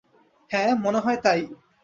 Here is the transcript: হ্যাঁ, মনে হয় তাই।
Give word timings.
হ্যাঁ, 0.51 0.71
মনে 0.75 0.99
হয় 0.99 1.19
তাই। 1.23 1.41